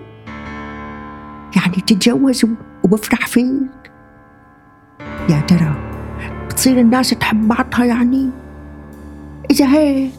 يعني 1.56 1.76
تتجوزوا 1.88 2.56
وبفرح 2.84 3.28
فيك؟ 3.28 3.92
يا 5.30 5.40
ترى 5.48 5.76
بتصير 6.46 6.80
الناس 6.80 7.10
تحب 7.10 7.48
بعضها 7.48 7.86
يعني؟ 7.86 8.30
إذا 9.52 9.66
هيك 9.66 10.12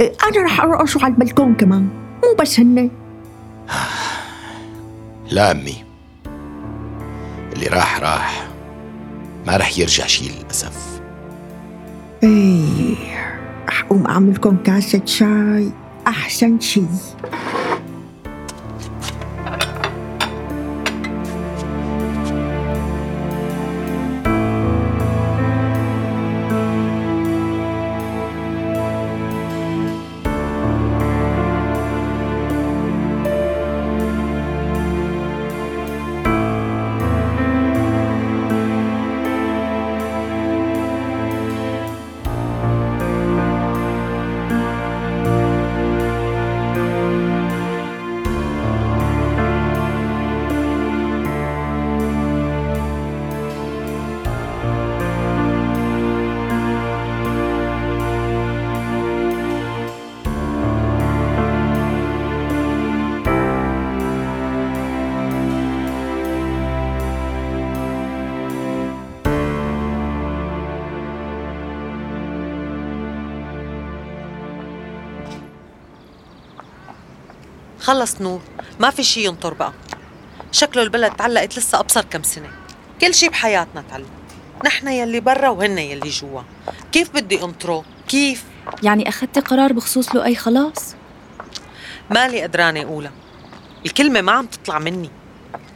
إيه، 0.00 0.12
أنا 0.28 0.44
رح 0.44 0.60
أرقصوا 0.60 1.02
على 1.02 1.14
البلكون 1.14 1.54
كمان 1.54 1.88
مو 2.24 2.34
بس 2.40 2.60
هن 2.60 2.90
لا 5.32 5.50
أمي. 5.50 5.84
اللي 7.52 7.66
راح 7.66 8.00
راح. 8.00 8.48
ما 9.46 9.56
رح 9.56 9.78
يرجع 9.78 10.06
شي 10.06 10.28
للأسف. 10.28 11.00
إيه 12.22 12.94
رح 13.68 13.84
أقوم 13.84 14.06
أعمل 14.06 14.34
لكم 14.34 14.56
كاسة 14.56 15.02
شاي 15.04 15.70
أحسن 16.06 16.60
شي. 16.60 16.82
خلص 77.84 78.20
نور 78.20 78.40
ما 78.80 78.90
في 78.90 79.02
شي 79.02 79.24
ينطر 79.24 79.54
بقى. 79.54 79.72
شكله 80.52 80.82
البلد 80.82 81.12
تعلقت 81.12 81.58
لسه 81.58 81.80
أبصر 81.80 82.04
كم 82.04 82.22
سنة. 82.22 82.50
كل 83.00 83.14
شي 83.14 83.28
بحياتنا 83.28 83.84
تعلق. 83.90 84.06
نحن 84.64 84.88
يلي 84.88 85.20
برا 85.20 85.48
وهن 85.48 85.78
يلي 85.78 86.08
جوا. 86.08 86.42
كيف 86.92 87.10
بدي 87.10 87.44
انطره؟ 87.44 87.84
كيف؟ 88.08 88.44
يعني 88.82 89.08
أخذتي 89.08 89.40
قرار 89.40 89.72
بخصوص 89.72 90.14
لؤي 90.14 90.34
خلاص؟ 90.34 90.94
مالي 92.10 92.42
قدرانة 92.42 92.82
أقولها 92.82 93.12
الكلمة 93.86 94.20
ما 94.20 94.32
عم 94.32 94.46
تطلع 94.46 94.78
مني. 94.78 95.10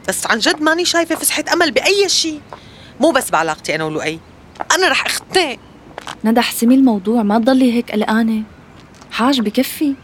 بس 0.07 0.27
عن 0.27 0.39
جد 0.39 0.61
ماني 0.61 0.85
شايفة 0.85 1.15
فسحة 1.15 1.43
أمل 1.53 1.71
بأي 1.71 2.09
شيء 2.09 2.41
مو 2.99 3.11
بس 3.11 3.29
بعلاقتي 3.29 3.75
أنا 3.75 3.83
ولؤي. 3.83 4.19
أنا 4.71 4.89
رح 4.89 5.05
أختنق. 5.05 5.57
ندى 6.23 6.39
احسمي 6.39 6.75
الموضوع 6.75 7.23
ما 7.23 7.39
تضلي 7.39 7.73
هيك 7.73 7.91
قلقانة. 7.91 8.43
حاج 9.11 9.41
بكفي. 9.41 9.95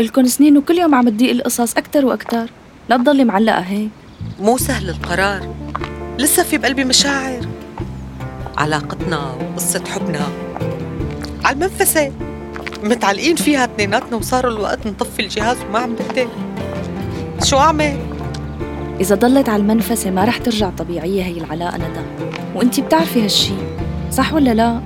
الكن 0.00 0.26
سنين 0.26 0.56
وكل 0.56 0.78
يوم 0.78 0.94
عم 0.94 1.08
تضيق 1.08 1.30
القصص 1.30 1.76
أكتر 1.76 2.06
وأكتر 2.06 2.50
لا 2.88 2.96
تضلي 2.96 3.24
معلقة 3.24 3.60
هيك 3.60 3.88
مو 4.40 4.58
سهل 4.58 4.90
القرار 4.90 5.54
لسه 6.18 6.42
في 6.42 6.58
بقلبي 6.58 6.84
مشاعر 6.84 7.40
علاقتنا 8.58 9.34
وقصة 9.40 9.84
حبنا 9.84 10.28
على 11.44 11.54
المنفسة 11.54 12.12
متعلقين 12.82 13.36
فيها 13.36 13.64
اثنيناتنا 13.64 14.16
وصار 14.16 14.48
الوقت 14.48 14.86
نطفي 14.86 15.22
الجهاز 15.22 15.56
وما 15.68 15.78
عم 15.78 15.94
بقدر 15.94 16.28
شو 17.44 17.56
أعمل؟ 17.56 17.96
إذا 19.00 19.14
ضلت 19.14 19.48
على 19.48 19.62
المنفسة 19.62 20.10
ما 20.10 20.24
رح 20.24 20.38
ترجع 20.38 20.70
طبيعية 20.70 21.22
هي 21.22 21.38
العلاقة 21.38 21.76
ندى 21.76 22.30
وانتي 22.54 22.82
بتعرفي 22.82 23.24
هالشي 23.24 23.54
صح 24.12 24.34
ولا 24.34 24.54
لا؟ 24.54 24.80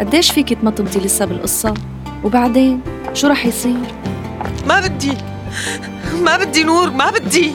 قديش 0.00 0.30
فيك 0.32 0.52
تمطمطي 0.52 0.98
لسه 0.98 1.24
بالقصة؟ 1.24 1.74
وبعدين 2.24 2.80
شو 3.14 3.26
رح 3.26 3.46
يصير؟ 3.46 3.80
ما 4.66 4.80
بدي. 4.80 5.16
ما 6.22 6.36
بدي 6.36 6.64
نور 6.64 6.90
ما 6.90 7.10
بدي. 7.10 7.52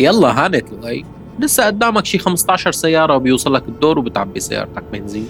يلا 0.00 0.44
هانت 0.44 0.72
لؤي 0.72 1.04
لسه 1.38 1.66
قدامك 1.66 2.06
شي 2.06 2.18
15 2.18 2.72
سيارة 2.72 3.16
وبيوصلك 3.16 3.68
الدور 3.68 3.98
وبتعبي 3.98 4.40
سيارتك 4.40 4.84
بنزين 4.92 5.28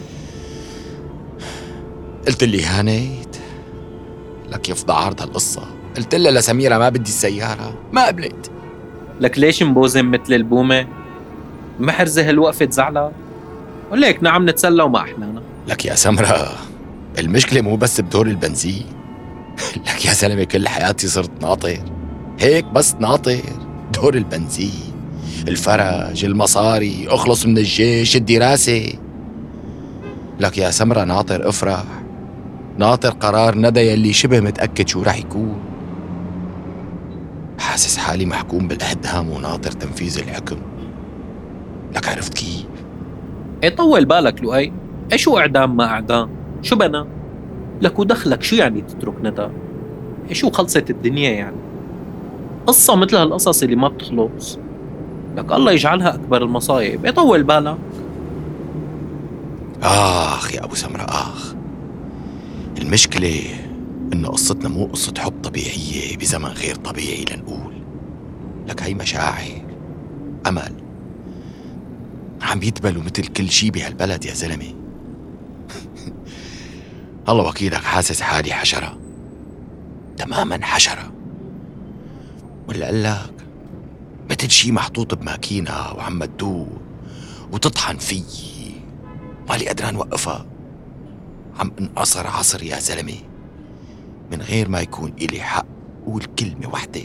قلت 2.26 2.44
لي 2.44 2.64
هانيت 2.64 3.36
لك 4.52 4.68
يفضى 4.68 4.92
عرض 4.92 5.20
هالقصة. 5.20 5.83
قلت 5.96 6.14
لها 6.14 6.32
لسميرة 6.32 6.78
ما 6.78 6.88
بدي 6.88 7.10
السيارة 7.10 7.74
ما 7.92 8.06
قبلت. 8.06 8.50
لك 9.20 9.38
ليش 9.38 9.62
مبوزن 9.62 10.04
مثل 10.04 10.32
البومة؟ 10.32 10.86
محرزة 11.80 12.28
هالوقفة 12.28 12.64
تزعلك؟ 12.64 13.12
وليك 13.92 14.22
نعم 14.22 14.48
نتسلى 14.48 14.82
وما 14.82 14.98
أحلانا 14.98 15.42
لك 15.68 15.84
يا 15.84 15.94
سمرة 15.94 16.52
المشكلة 17.18 17.60
مو 17.60 17.76
بس 17.76 18.00
بدور 18.00 18.26
البنزين. 18.26 18.86
لك 19.76 20.04
يا 20.04 20.12
زلمة 20.12 20.44
كل 20.44 20.68
حياتي 20.68 21.08
صرت 21.08 21.42
ناطر. 21.42 21.78
هيك 22.38 22.64
بس 22.64 22.94
ناطر. 22.94 23.40
دور 23.94 24.14
البنزين 24.14 24.94
الفرج 25.48 26.24
المصاري 26.24 27.06
اخلص 27.08 27.46
من 27.46 27.58
الجيش 27.58 28.16
الدراسة 28.16 28.92
لك 30.40 30.58
يا 30.58 30.70
سمرة 30.70 31.04
ناطر 31.04 31.48
افرح. 31.48 31.84
ناطر 32.78 33.10
قرار 33.10 33.58
ندى 33.58 33.80
يلي 33.80 34.12
شبه 34.12 34.40
متأكد 34.40 34.88
شو 34.88 35.02
رح 35.02 35.18
يكون. 35.18 35.73
حاسس 37.74 37.96
حالي 37.96 38.26
محكوم 38.26 38.68
بالإعدام 38.68 39.30
وناطر 39.30 39.70
تنفيذ 39.70 40.18
الحكم. 40.18 40.56
لك 41.96 42.08
عرفت 42.08 42.34
كيف؟ 42.34 42.66
إيه 43.62 43.76
طول 43.76 44.04
بالك 44.04 44.42
لؤي. 44.42 44.72
إيه 45.12 45.16
شو 45.16 45.38
إعدام 45.38 45.76
ما 45.76 45.84
إعدام؟ 45.84 46.30
شو 46.62 46.76
بنا؟ 46.76 47.06
لك 47.82 47.98
ودخلك 47.98 48.42
شو 48.42 48.56
يعني 48.56 48.80
تترك 48.80 49.14
ندى 49.22 49.48
إيه 50.28 50.34
شو 50.34 50.50
خلصت 50.50 50.90
الدنيا 50.90 51.30
يعني. 51.30 51.56
قصة 52.66 52.96
مثل 52.96 53.16
هالقصص 53.16 53.62
اللي 53.62 53.76
ما 53.76 53.88
بتخلص. 53.88 54.58
لك 55.36 55.52
الله 55.52 55.72
يجعلها 55.72 56.14
أكبر 56.14 56.42
المصايب. 56.42 57.04
يطول 57.04 57.42
بالك. 57.42 57.76
آخ 59.82 60.54
يا 60.54 60.64
أبو 60.64 60.74
سمرة 60.74 61.02
آخ. 61.02 61.54
المشكلة 62.78 63.42
إنه 64.14 64.28
قصتنا 64.28 64.68
مو 64.68 64.86
قصة 64.86 65.14
حب 65.18 65.40
طبيعية 65.42 66.16
بزمن 66.16 66.48
غير 66.48 66.74
طبيعي 66.74 67.24
لنقول. 67.24 67.82
لك 68.68 68.82
هي 68.82 68.94
مشاعر 68.94 69.62
أمل. 70.46 70.74
عم 72.42 72.62
يدبلوا 72.62 73.02
مثل 73.02 73.26
كل 73.26 73.50
شي 73.50 73.70
بهالبلد 73.70 74.24
يا 74.24 74.34
زلمة. 74.34 74.74
الله 77.28 77.48
وكيلك 77.48 77.82
حاسس 77.82 78.20
حالي 78.22 78.52
حشرة. 78.52 78.98
تماما 80.16 80.64
حشرة. 80.64 81.12
ولا 82.68 82.86
قال 82.86 83.02
لك 83.02 83.34
مثل 84.30 84.50
شي 84.50 84.72
محطوط 84.72 85.14
بماكينة 85.14 85.92
وعم 85.96 86.24
تدور 86.24 86.80
وتطحن 87.52 87.96
فيي. 87.96 88.74
مالي 89.48 89.68
قدران 89.68 89.96
وقفها. 89.96 90.46
عم 91.58 91.72
انقصر 91.80 92.26
عصر 92.26 92.62
يا 92.62 92.78
زلمة. 92.78 93.33
من 94.32 94.42
غير 94.42 94.68
ما 94.68 94.80
يكون 94.80 95.12
إلي 95.22 95.40
حق 95.40 95.66
قول 96.06 96.24
كلمة 96.24 96.68
وحدة 96.72 97.02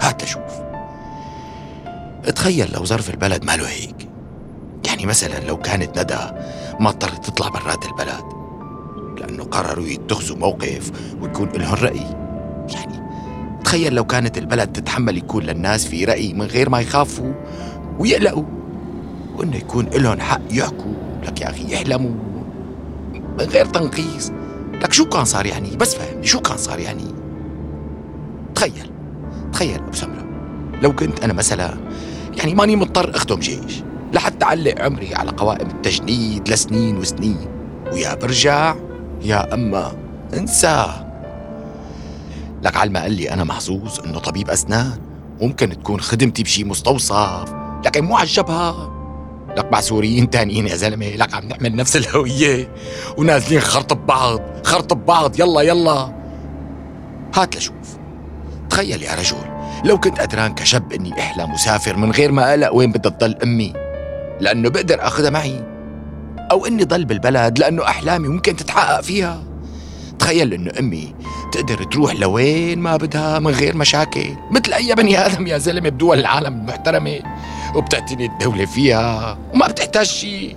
هات 0.00 0.24
لشوف 0.24 0.62
تخيل 2.30 2.72
لو 2.72 2.84
ظرف 2.84 3.10
البلد 3.10 3.44
ماله 3.44 3.68
هيك. 3.68 4.08
يعني 4.86 5.06
مثلا 5.06 5.38
لو 5.46 5.56
كانت 5.56 5.98
ندى 5.98 6.42
ما 6.80 6.88
اضطرت 6.88 7.26
تطلع 7.26 7.48
برات 7.48 7.84
البلد. 7.86 8.24
لأنه 9.20 9.44
قرروا 9.44 9.86
يتخذوا 9.86 10.36
موقف 10.36 10.92
ويكون 11.20 11.48
لهم 11.48 11.74
رأي. 11.74 12.06
يعني 12.74 13.02
تخيل 13.64 13.94
لو 13.94 14.04
كانت 14.04 14.38
البلد 14.38 14.72
تتحمل 14.72 15.18
يكون 15.18 15.42
للناس 15.42 15.86
في 15.86 16.04
رأي 16.04 16.32
من 16.32 16.46
غير 16.46 16.70
ما 16.70 16.80
يخافوا 16.80 17.32
ويقلقوا. 17.98 18.44
وإنه 19.36 19.56
يكون 19.56 19.86
لهم 19.86 20.20
حق 20.20 20.40
يحكوا. 20.50 20.92
لك 21.22 21.40
يا 21.40 21.50
أخي 21.50 21.72
يحلموا. 21.74 22.14
من 23.12 23.44
غير 23.44 23.66
تنقيص. 23.66 24.32
لك 24.82 24.92
شو 24.92 25.04
كان 25.04 25.24
صار 25.24 25.46
يعني؟ 25.46 25.76
بس 25.76 25.94
فهمني 25.94 26.26
شو 26.26 26.40
كان 26.40 26.56
صار 26.56 26.78
يعني؟ 26.78 27.04
تخيل 28.54 28.90
تخيل 29.52 29.74
أبو 29.74 29.92
سمرة 29.92 30.26
لو 30.82 30.92
كنت 30.92 31.24
أنا 31.24 31.32
مثلا 31.32 31.74
يعني 32.36 32.54
ماني 32.54 32.76
مضطر 32.76 33.16
أخدم 33.16 33.38
جيش 33.38 33.82
لحتى 34.12 34.44
أعلق 34.44 34.80
عمري 34.80 35.14
على 35.14 35.30
قوائم 35.30 35.70
التجنيد 35.70 36.48
لسنين 36.48 36.96
وسنين. 36.96 37.48
ويا 37.92 38.14
برجع 38.14 38.74
يا 39.22 39.54
أما 39.54 39.92
انساه 40.34 41.12
لك 42.62 42.76
على 42.76 42.90
ما 42.90 43.02
قال 43.02 43.12
لي 43.12 43.30
أنا 43.30 43.44
محظوظ 43.44 44.00
إنه 44.00 44.18
طبيب 44.18 44.50
أسنان 44.50 44.98
ممكن 45.40 45.70
تكون 45.70 46.00
خدمتي 46.00 46.42
بشي 46.42 46.64
مستوصف 46.64 47.54
لكن 47.84 48.04
مو 48.04 48.16
على 48.16 48.24
الجبهة. 48.26 49.01
لك 49.56 49.72
مع 49.72 49.80
سوريين 49.80 50.30
تانيين 50.30 50.66
يا 50.66 50.76
زلمة 50.76 51.06
لك 51.06 51.34
عم 51.34 51.48
نحمل 51.48 51.76
نفس 51.76 51.96
الهوية. 51.96 52.68
ونازلين 53.16 53.60
خرط 53.60 53.92
ببعض 53.92 54.40
خرط 54.64 54.94
ببعض 54.94 55.40
يلا 55.40 55.60
يلا. 55.60 56.12
هات 57.34 57.56
لشوف. 57.56 57.74
تخيل 58.70 59.02
يا 59.02 59.14
رجل 59.14 59.36
لو 59.84 60.00
كنت 60.00 60.20
قدران 60.20 60.54
كشب 60.54 60.92
إني 60.92 61.20
احلم 61.20 61.52
وسافر 61.52 61.96
من 61.96 62.10
غير 62.10 62.32
ما 62.32 62.50
أقلق 62.50 62.74
وين 62.74 62.92
بدها 62.92 63.12
تضل 63.12 63.36
أمي. 63.42 63.72
لأنه 64.40 64.68
بقدر 64.68 65.06
أخذها 65.06 65.30
معي. 65.30 65.64
أو 66.50 66.66
إني 66.66 66.84
ضل 66.84 67.04
بالبلد 67.04 67.58
لأنه 67.58 67.84
أحلامي 67.84 68.28
ممكن 68.28 68.56
تتحقق 68.56 69.00
فيها. 69.00 69.42
تخيل 70.18 70.54
إنه 70.54 70.72
أمي 70.78 71.14
تقدر 71.52 71.84
تروح 71.84 72.14
لوين 72.14 72.78
ما 72.78 72.96
بدها 72.96 73.38
من 73.38 73.50
غير 73.50 73.76
مشاكل. 73.76 74.34
مثل 74.50 74.72
أي 74.72 74.94
بني 74.94 75.26
آدم 75.26 75.46
يا 75.46 75.58
زلمة 75.58 75.88
بدول 75.88 76.18
العالم 76.18 76.54
المحترمة. 76.54 77.18
وبتعتني 77.74 78.26
الدولة 78.26 78.64
فيها 78.66 79.38
وما 79.54 79.66
بتحتاج 79.66 80.06
شيء 80.06 80.56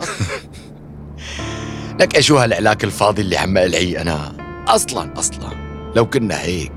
لك 2.00 2.20
شو 2.20 2.36
هالعلاك 2.38 2.84
الفاضي 2.84 3.22
اللي 3.22 3.36
عم 3.36 3.58
ألعي 3.58 4.00
أنا؟ 4.00 4.32
أصلا 4.68 5.18
أصلا. 5.18 5.50
لو 5.96 6.06
كنا 6.06 6.40
هيك 6.42 6.72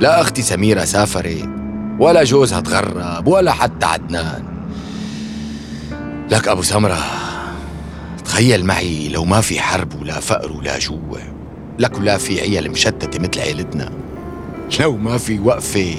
لا 0.00 0.20
أختي 0.20 0.42
سميرة 0.42 0.84
سافرت 0.84 1.48
ولا 1.98 2.24
جوزها 2.24 2.60
تغرب 2.60 3.26
ولا 3.26 3.52
حتى 3.52 3.86
عدنان. 3.86 4.44
لك 6.30 6.48
أبو 6.48 6.62
سمرة 6.62 6.98
تخيل 8.24 8.64
معي 8.66 9.08
لو 9.08 9.24
ما 9.24 9.40
في 9.40 9.60
حرب 9.60 10.00
ولا 10.00 10.20
فقر 10.20 10.52
ولا 10.52 10.78
جوع. 10.78 11.20
لك 11.78 11.98
ولا 11.98 12.18
في 12.18 12.40
عيال 12.40 12.70
مشتتة 12.70 13.18
مثل 13.18 13.40
عيلتنا. 13.40 13.90
لو 14.80 14.96
ما 14.96 15.18
في 15.18 15.38
وقفة 15.40 15.94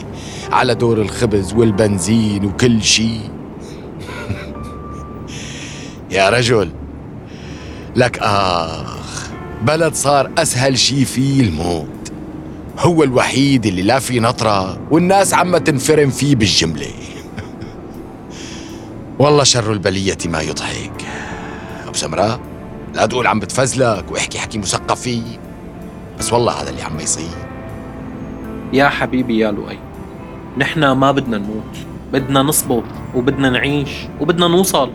على 0.51 0.75
دور 0.75 1.01
الخبز 1.01 1.53
والبنزين 1.53 2.45
وكل 2.45 2.83
شي. 2.83 3.17
يا 6.11 6.29
رجل 6.29 6.71
لك 7.95 8.19
آخ 8.21 9.27
بلد 9.61 9.93
صار 9.93 10.31
أسهل 10.37 10.79
شي 10.79 11.05
فيه 11.05 11.41
الموت. 11.41 11.87
هو 12.79 13.03
الوحيد 13.03 13.65
اللي 13.65 13.81
لا 13.81 13.99
في 13.99 14.19
نطرة 14.19 14.79
والناس 14.91 15.33
عم 15.33 15.57
تنفرم 15.57 16.09
فيه 16.09 16.35
بالجملة. 16.35 16.87
والله 19.19 19.43
شر 19.43 19.73
البلية 19.73 20.17
ما 20.25 20.41
يضحك. 20.41 21.05
أبو 21.83 21.93
سمراء 21.93 22.39
لا 22.95 23.05
تقول 23.05 23.27
عم 23.27 23.39
بتفزلك 23.39 24.11
واحكي 24.11 24.39
حكي 24.39 24.57
مثقف 24.57 25.01
فيه 25.01 25.21
بس 26.19 26.33
والله 26.33 26.61
هذا 26.61 26.69
اللي 26.69 26.81
عم 26.81 26.99
يصير. 26.99 27.37
يا 28.73 28.89
حبيبي 28.89 29.37
يا 29.39 29.51
لؤي 29.51 29.79
نحنا 30.57 30.93
ما 30.93 31.11
بدنا 31.11 31.37
نموت. 31.37 31.75
بدنا 32.13 32.43
نصبر 32.43 32.83
وبدنا 33.15 33.49
نعيش 33.49 33.89
وبدنا 34.19 34.47
نوصل. 34.47 34.89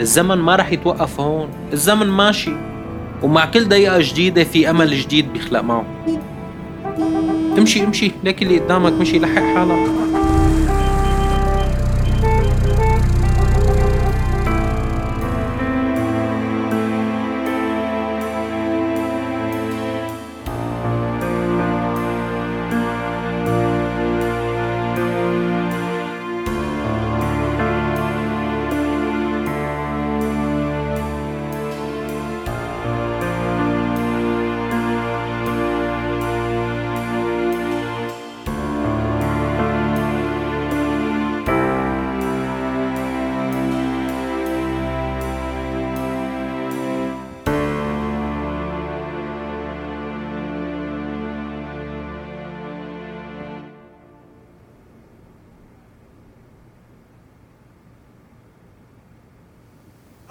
الزمن 0.00 0.38
ما 0.38 0.56
رح 0.56 0.72
يتوقف 0.72 1.20
هون. 1.20 1.48
الزمن 1.72 2.06
ماشي. 2.06 2.52
ومع 3.22 3.44
كل 3.44 3.64
دقيقة 3.64 3.98
جديدة 4.00 4.44
في 4.44 4.70
أمل 4.70 4.94
جديد 4.94 5.32
بيخلق 5.32 5.60
معه. 5.60 5.84
امشي 7.58 7.84
امشي. 7.84 8.12
ليك 8.24 8.42
اللي 8.42 8.58
قدامك 8.58 8.92
مشي 8.92 9.18
لحق 9.18 9.42
حالك. 9.42 9.88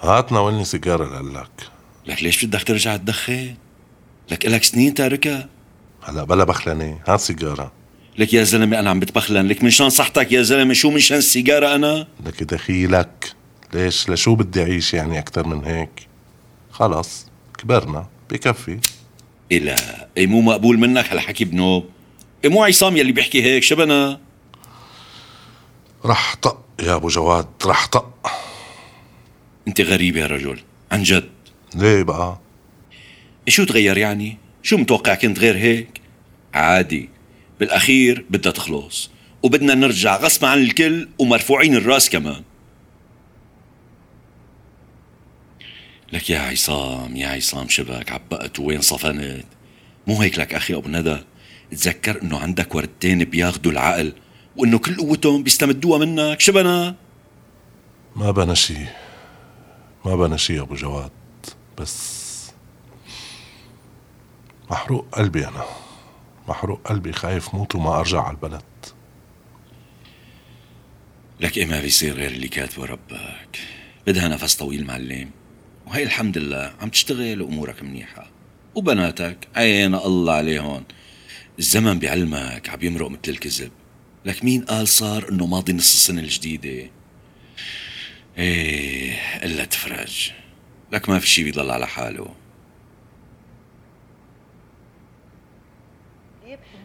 هات 0.08 0.32
ناولني 0.32 0.64
سيجارة 0.64 1.04
لقلك 1.04 1.50
لك 2.06 2.22
ليش 2.22 2.44
بدك 2.44 2.62
ترجع 2.62 2.96
تدخن؟ 2.96 3.54
لك 4.30 4.46
إلك 4.46 4.64
سنين 4.64 4.94
تاركها 4.94 5.48
هلا 6.02 6.24
بلا 6.24 6.44
بخلنة 6.44 6.98
هات 7.06 7.20
سيجارة. 7.20 7.72
لك 8.18 8.34
يا 8.34 8.42
زلمة 8.44 8.78
أنا 8.78 8.90
عم 8.90 9.00
بتبخلن 9.00 9.48
لك 9.48 9.62
من 9.62 9.70
شان 9.70 9.90
صحتك 9.90 10.32
يا 10.32 10.42
زلمة؟ 10.42 10.74
شو 10.74 10.90
من 10.90 10.98
شان 10.98 11.18
السيجارة 11.18 11.74
أنا؟ 11.74 12.06
لك 12.26 12.42
دخيلك. 12.42 13.32
ليش؟ 13.74 14.10
لشو 14.10 14.34
بدي 14.34 14.62
أعيش 14.62 14.94
يعني 14.94 15.18
أكتر 15.18 15.46
من 15.46 15.64
هيك؟ 15.64 16.08
خلص 16.70 17.26
كبرنا 17.58 18.06
بكفي. 18.30 18.78
إيه 19.52 19.58
لا 19.58 20.08
إيه 20.16 20.26
مو 20.26 20.40
مقبول 20.40 20.78
منك 20.78 21.12
هالحكي 21.12 21.44
بنوب. 21.44 21.84
إيه 22.44 22.50
مو 22.50 22.64
عصام 22.64 22.96
يلي 22.96 23.12
بيحكي 23.12 23.42
هيك 23.42 23.62
شبنا 23.62 24.20
رح 26.04 26.34
طق 26.42 26.64
يا 26.82 26.94
أبو 26.94 27.08
جواد 27.08 27.46
رح 27.66 27.86
طق. 27.86 28.30
أنت 29.68 29.80
غريب 29.80 30.16
يا 30.16 30.26
رجل 30.26 30.58
عن 30.92 31.02
جد 31.02 31.28
ليه 31.74 32.02
بقى؟ 32.02 32.40
شو 33.48 33.64
تغير 33.64 33.98
يعني؟ 33.98 34.36
شو 34.62 34.76
متوقع 34.76 35.14
كنت 35.14 35.38
غير 35.38 35.56
هيك؟ 35.56 36.00
عادي 36.54 37.08
بالأخير 37.60 38.24
بدها 38.30 38.52
تخلص 38.52 39.10
وبدنا 39.42 39.74
نرجع 39.74 40.16
غصب 40.16 40.44
عن 40.44 40.58
الكل 40.58 41.08
ومرفوعين 41.18 41.74
الرأس 41.74 42.10
كمان 42.10 42.42
لك 46.12 46.30
يا 46.30 46.38
عصام 46.38 47.16
يا 47.16 47.28
عصام 47.28 47.68
شبك 47.68 48.12
عبقت 48.12 48.60
وين 48.60 48.80
صفنت 48.80 49.44
مو 50.06 50.22
هيك 50.22 50.38
لك 50.38 50.54
أخي 50.54 50.74
أبو 50.74 50.88
ندى 50.88 51.16
تذكر 51.70 52.22
إنه 52.22 52.38
عندك 52.38 52.74
وردتين 52.74 53.24
بياخدوا 53.24 53.72
العقل 53.72 54.12
وإنه 54.56 54.78
كل 54.78 54.96
قوتهم 54.96 55.42
بيستمدوها 55.42 55.98
منك 55.98 56.40
شبنا 56.40 56.94
ما 58.16 58.30
بنا 58.30 58.54
شي 58.54 58.76
ما 60.04 60.16
بنا 60.16 60.36
شي 60.36 60.54
يا 60.54 60.62
أبو 60.62 60.74
جواد 60.74 61.10
بس 61.78 62.28
محروق 64.70 65.06
قلبي 65.12 65.48
أنا. 65.48 65.64
محروق 66.48 66.80
قلبي 66.88 67.12
خايف 67.12 67.54
موت 67.54 67.74
وما 67.74 67.98
أرجع 67.98 68.22
على 68.22 68.36
البلد. 68.36 68.62
لك 71.40 71.56
إيه 71.56 71.66
ما 71.66 71.80
بيصير 71.80 72.14
غير 72.14 72.30
اللي 72.30 72.48
كاتبه 72.48 72.84
ربك. 72.84 73.58
بدها 74.06 74.28
نفس 74.28 74.54
طويل 74.54 74.86
معلم 74.86 75.30
وهي 75.86 76.02
الحمد 76.02 76.38
لله 76.38 76.74
عم 76.80 76.88
تشتغل 76.88 77.42
وأمورك 77.42 77.82
منيحة. 77.82 78.30
وبناتك 78.74 79.48
عين 79.56 79.94
الله 79.94 80.32
عليهم 80.32 80.84
الزمن 81.58 81.98
بعلمك 81.98 82.68
عم 82.68 82.78
يمرق 82.82 83.08
مثل 83.08 83.20
الكذب. 83.28 83.70
لك 84.24 84.44
مين 84.44 84.64
قال 84.64 84.88
صار 84.88 85.28
إنه 85.30 85.46
ماضي 85.46 85.72
نص 85.72 85.94
السنة 85.94 86.20
الجديدة؟ 86.20 86.90
إيه 88.38 89.12
إلا 89.44 89.64
تفرج. 89.64 90.32
لك 90.92 91.08
ما 91.08 91.18
في 91.18 91.28
شي 91.28 91.44
بيضل 91.44 91.70
على 91.70 91.86
حاله. 91.86 92.28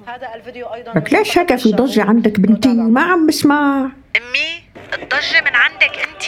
هذا 0.07 0.35
الفيديو 0.35 0.65
أيضا 0.73 0.93
لك 0.93 1.13
ليش 1.13 1.37
هيك 1.37 1.55
في 1.55 1.71
ضجة 1.71 2.03
عندك 2.03 2.39
بنتي؟ 2.39 2.73
ما 2.73 3.01
عم 3.01 3.27
بسمع. 3.27 3.79
أمي 4.17 4.63
الضجة 4.93 5.41
من 5.41 5.55
عندك 5.55 5.97
انت. 5.97 6.23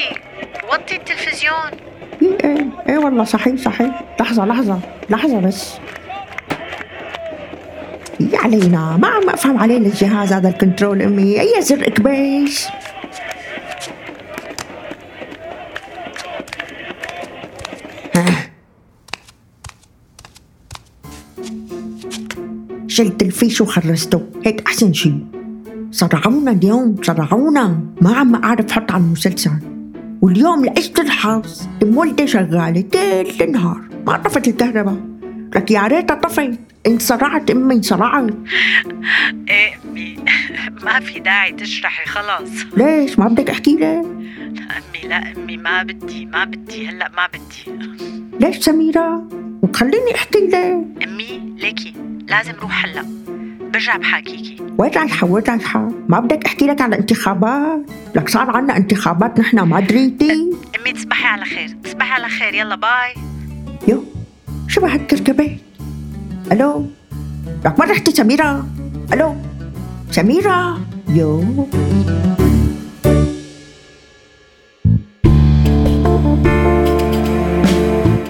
وطي 0.74 0.96
التلفزيون. 0.96 1.72
إيه 2.22 2.38
إيه 2.44 2.68
إيه 2.90 2.98
والله 2.98 3.24
صحيح 3.24 3.56
صحيح. 3.56 4.04
لحظة 4.22 4.46
لحظة 4.46 4.80
لحظة 5.10 5.40
بس. 5.40 5.78
يا 8.20 8.40
علينا 8.40 8.98
ما 8.98 9.08
عم 9.08 9.30
أفهم 9.30 9.58
عليه 9.58 9.78
الجهاز 9.78 10.34
هذا 10.34 10.50
الكنترول 10.50 11.02
أمي. 11.02 11.42
أي 11.42 11.62
زر 11.62 11.88
اكبيس 11.88 12.68
شلت 22.96 23.22
الفيش 23.22 23.62
وخرجته 23.62 24.24
هيك 24.46 24.62
احسن 24.68 24.94
شي 24.94 25.14
صرعونا 25.92 26.52
اليوم 26.52 26.96
صرعونا 27.02 27.80
ما 28.02 28.16
عم 28.16 28.36
اعرف 28.36 28.72
حط 28.72 28.92
على 28.92 29.04
المسلسل 29.04 29.52
واليوم 30.22 30.66
لقيت 30.66 31.00
الحظ 31.00 31.62
المولدة 31.82 32.26
شغالة 32.26 32.82
كل 32.82 33.44
النهار 33.44 33.82
ما 34.08 34.18
طفت 34.18 34.48
الكهرباء 34.48 34.98
لك 35.56 35.72
يا 35.72 35.88
ريتها 35.88 36.16
طفت 36.16 36.60
انصرعت 36.88 37.52
امي 37.52 37.74
انصرعت 37.76 38.34
إيه 39.50 39.74
امي 39.86 40.16
ما 40.84 41.00
في 41.00 41.20
داعي 41.20 41.52
تشرحي 41.52 42.06
خلص 42.10 42.50
ليش 42.78 43.20
ما 43.20 43.28
بدك 43.28 43.50
احكي 43.50 43.76
لي 43.76 44.00
امي 44.00 45.10
لا 45.10 45.34
امي 45.38 45.58
ما 45.58 45.84
بدي 45.84 46.26
ما 46.26 46.44
بدي 46.44 46.88
هلا 46.88 47.12
ما 47.18 47.28
بدي 47.28 47.78
ليش 48.40 48.58
سميرة 48.58 49.28
وخليني 49.62 50.16
احكي 50.16 50.48
لي 50.48 50.86
امي 51.04 51.56
ليكي 51.58 51.94
لازم 52.28 52.54
روح 52.62 52.86
هلا. 52.86 53.06
برجع 53.74 53.98
بحاكيكي. 53.98 54.58
وين 54.78 54.92
رايحة 54.92 55.28
وين 55.28 55.44
رايحة 55.50 55.92
ما 56.10 56.20
بدك 56.20 56.46
أحكي 56.46 56.66
لك 56.66 56.82
على 56.82 57.00
انتخابات 57.00 57.80
لك 58.16 58.30
صار 58.30 58.50
عنا 58.50 58.78
انتخابات 58.78 59.40
نحن 59.40 59.60
ما 59.60 59.80
دريتي. 59.80 60.32
أمي 60.80 60.94
تصبحي 60.94 61.28
على 61.28 61.46
خير. 61.46 61.78
تصبحي 61.84 62.12
على 62.12 62.30
خير. 62.30 62.54
يلا 62.54 62.76
bye. 62.76 63.14
يو. 63.88 64.04
شو 64.68 64.86
هالكركبات 64.86 65.58
ألو. 66.52 66.88
لك 67.66 67.80
وين 67.80 67.90
رحتي 67.90 68.12
سميرة؟ 68.12 68.68
ألو. 69.14 69.36
سميرة. 70.12 70.80
يو. 71.10 71.68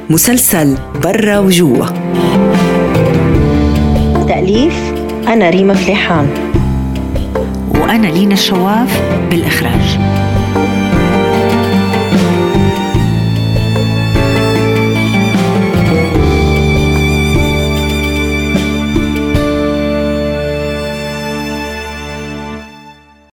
مسلسل 0.10 0.78
برا 1.04 1.40
وجوا 1.40 1.86
تأليف 4.46 4.94
أنا 5.28 5.50
ريما 5.50 5.74
فليحان. 5.74 6.28
وأنا 7.70 8.08
لينا 8.08 8.34
الشواف 8.34 9.02
بالإخراج. 9.30 10.15